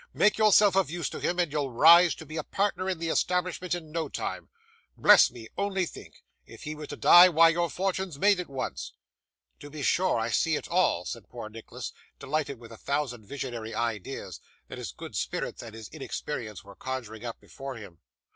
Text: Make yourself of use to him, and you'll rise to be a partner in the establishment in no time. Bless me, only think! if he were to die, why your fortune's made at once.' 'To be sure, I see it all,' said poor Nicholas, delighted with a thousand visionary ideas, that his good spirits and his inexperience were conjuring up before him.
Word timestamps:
Make 0.15 0.39
yourself 0.39 0.75
of 0.75 0.89
use 0.89 1.11
to 1.11 1.19
him, 1.19 1.37
and 1.37 1.51
you'll 1.51 1.69
rise 1.71 2.15
to 2.15 2.25
be 2.25 2.35
a 2.35 2.41
partner 2.43 2.89
in 2.89 2.97
the 2.97 3.09
establishment 3.09 3.75
in 3.75 3.91
no 3.91 4.09
time. 4.09 4.49
Bless 4.97 5.29
me, 5.29 5.47
only 5.59 5.85
think! 5.85 6.23
if 6.43 6.63
he 6.63 6.73
were 6.73 6.87
to 6.87 6.95
die, 6.97 7.29
why 7.29 7.49
your 7.49 7.69
fortune's 7.69 8.17
made 8.17 8.39
at 8.39 8.49
once.' 8.49 8.93
'To 9.59 9.69
be 9.69 9.83
sure, 9.83 10.17
I 10.17 10.29
see 10.31 10.55
it 10.55 10.67
all,' 10.67 11.05
said 11.05 11.29
poor 11.29 11.49
Nicholas, 11.49 11.93
delighted 12.17 12.57
with 12.57 12.71
a 12.71 12.77
thousand 12.77 13.27
visionary 13.27 13.75
ideas, 13.75 14.39
that 14.69 14.79
his 14.79 14.91
good 14.91 15.15
spirits 15.15 15.61
and 15.61 15.75
his 15.75 15.87
inexperience 15.89 16.63
were 16.63 16.73
conjuring 16.73 17.23
up 17.23 17.39
before 17.39 17.75
him. 17.75 17.99